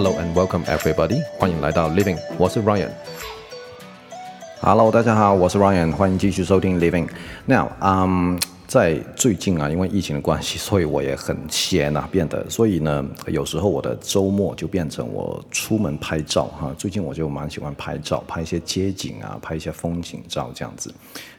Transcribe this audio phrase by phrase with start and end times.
[0.00, 2.88] Hello and welcome everybody，欢迎来到 Living，我是 Ryan。
[4.60, 7.08] Hello，大家好，我是 Ryan，欢迎继续收听 Living。
[7.46, 8.38] Now，嗯、
[8.68, 16.72] 在最近啊，因为疫情的关系，所以我也很闲啊，变得，所以呢，有时候我的周末就变成我出门拍照哈。
[16.78, 20.94] 最近我就蛮喜欢拍照，拍一些街景啊，拍一些风景照这样子，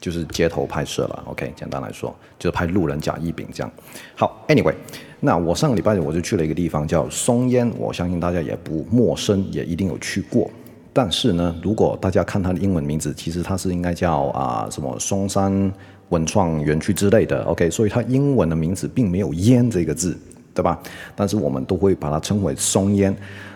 [0.00, 1.24] 就是街头拍摄了。
[1.26, 3.72] OK，简单来说，就是拍路人甲乙丙这样。
[4.14, 4.76] 好，Anyway，
[5.24, 10.50] 那我上个礼拜我就去了一个地方叫松烟，我相信大家也不陌生，也一定有去过。
[10.92, 15.72] 但是呢，如果大家看它的英文名字，其实它是应该叫啊什么松山。
[16.10, 20.16] 文创园区之类的，OK，所以它英文的名字并没有“烟”这个字，
[20.52, 20.78] 对吧？
[21.16, 23.12] 但是我们都会把它称为松烟。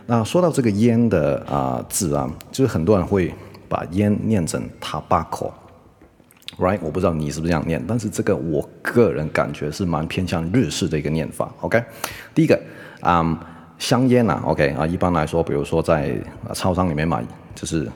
[0.07, 3.33] 那说到这个“烟”的啊、字啊，就是很多人会
[3.69, 5.51] 把“烟”念成 “tabaco”
[6.59, 11.55] Right，我不知道你是不是这样念，但是这个我个人感觉是蛮偏向日式的一个念法。
[11.61, 11.83] OK，
[12.35, 12.61] 第一个
[13.01, 13.39] 啊、
[13.79, 17.25] 香烟啊，OK 啊，一般来说，比如说在啊超商里面买，
[17.55, 17.89] 就是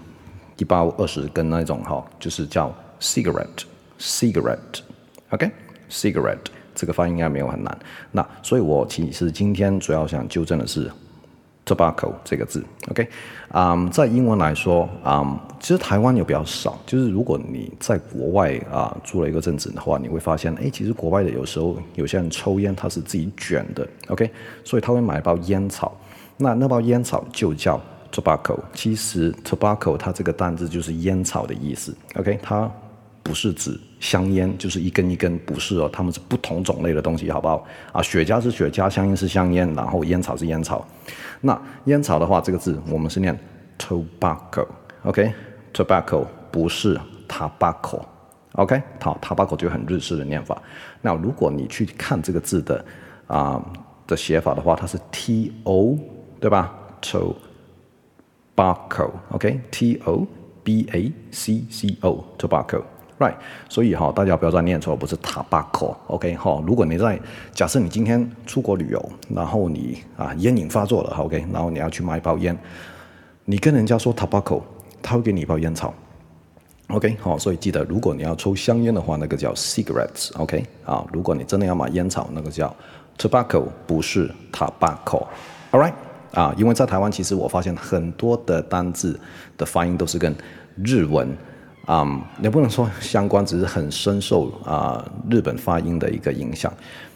[0.59, 3.65] 一包二十根那种哈，就是叫 cigarette。
[3.99, 7.79] Cigarette，OK，Cigarette，、这个发音应该没有很难。
[8.11, 10.91] 那所以，我其实今天主要想纠正的是
[11.65, 13.09] tobacco 这个字，OK，
[13.49, 16.79] 啊、在英文来说，啊、其实台湾有比较少。
[16.85, 24.29] 就是如果你在国外啊住了一个阵子的话，你会发现，哎，其实国外的有时候有些人抽烟，他是自己卷的，OK，
[24.65, 25.97] 所以他会买一包烟草，
[26.37, 28.59] 那那包烟草就叫 tobacco。
[28.75, 32.71] 其实 tobacco 它这个单字就是烟草的意思，OK，它。
[33.23, 37.65] 不是指香烟，就是一根一根，不是哦，它们是不同种类的东西，好不好？
[37.93, 40.85] 啊，雪茄是雪茄，香烟是香烟，然后烟草是烟草。
[41.41, 43.39] 那烟草的话，这个字我们是念
[43.79, 46.99] tobacco，OK？Tobacco 不是
[47.29, 48.83] tobacco，OK？
[49.01, 50.61] 好，tobacco 就很日式的念法。
[51.01, 52.85] 那如果你去看这个字的
[53.29, 53.65] 啊、
[54.07, 55.99] 的写法的话，它是 T O，
[56.41, 56.75] 对吧
[58.57, 60.27] ？Tobacco，OK？T O
[60.63, 62.83] B A C C O，tobacco。
[63.23, 63.35] Right，
[63.69, 66.61] 所以哈，大家不要再念错，不是 tobacco，OK 哈。
[66.67, 67.17] 如果你在
[67.53, 72.59] 假设你今天出国旅游，然后你啊烟瘾发作了，OK，然后你要去买包烟，
[73.45, 74.61] 你跟人家说 tobacco，
[75.01, 75.95] 他会给你一包烟草
[76.89, 77.39] ，OK 好。
[77.39, 81.07] 所以记得，如果你要抽香烟的话，那个叫 cigarettes，OK 啊。
[81.13, 82.75] 如果你真的要买烟草，那个叫
[83.17, 85.95] tobacco，不是 tobacco，All right
[86.33, 86.53] 啊。
[86.59, 89.21] 因为在台湾，其实我发现很多的单字
[89.57, 90.35] 的发音都是跟
[90.83, 91.33] 日文。
[91.85, 92.07] 啊、
[92.41, 96.73] 也不能说相关，只是很深受啊、日本发音的一个影响。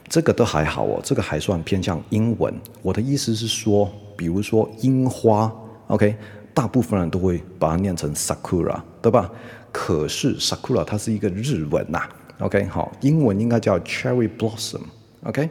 [0.08, 2.52] 这个都还好哦，这个还算偏向英文。
[2.82, 5.52] 我的意思是说，比如说樱花
[5.88, 6.16] ，OK，
[6.54, 9.30] 大部分人都会把它念成 sakura，对吧？
[9.72, 12.08] 可是 sakura 它是一个日文呐、啊
[12.40, 15.48] ，OK，好，英文应该叫 cherry blossom，OK，、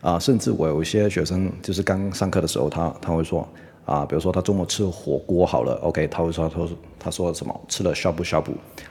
[0.00, 3.48] 啊，甚至我有一些学生就是刚上课的时候，他他会说。
[3.86, 8.50] 啊，比如说他周末吃火锅好了，OK，他会说他说他说什么吃了 shabu shabu，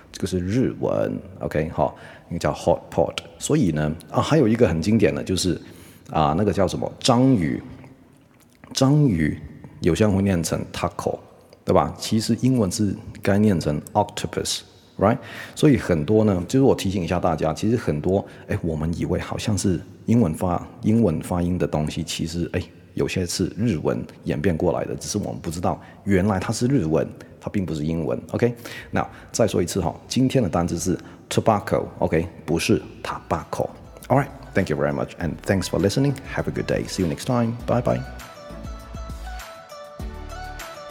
[0.10, 1.94] 这个是日文，OK，好，
[2.30, 3.14] 那个叫 hot pot。
[3.38, 5.62] 所以呢，啊，还有一个很经典的就是
[6.12, 7.62] 啊，那个叫什么章鱼，
[8.74, 9.38] 章鱼
[9.82, 11.20] 有些人会念成 taco，
[11.66, 11.94] 对吧？
[12.00, 15.18] 其实英文是该念成 octopus，right？
[15.56, 22.64] 所以很多呢，就是我提醒一下大家，其实很多哎，我们以为好像是英文发英文发音的东西，其实哎。
[22.96, 27.08] 有些是日文演变过来的，只是我们不知道原来它是日文，
[27.40, 28.20] 它并不是英文。
[28.32, 28.56] OK，
[28.90, 30.98] 那再说一次哈，今天的单词是
[31.30, 31.84] tobacco。
[32.00, 33.70] OK，不是 tobacco。
[34.08, 36.14] All right，thank you very much，and thanks for listening。
[36.36, 36.86] Have a good day。
[36.88, 37.54] See you next time。
[37.68, 38.02] Bye bye。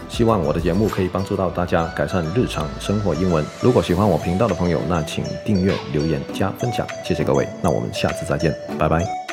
[0.08, 3.44] 希望我的节目可以帮助到大家改善日常生活英文。
[3.60, 7.48] 如果喜欢我频道的朋友，那请订阅、留言、加分享，谢谢各位。
[7.62, 9.23] 那我们下次再见，拜拜。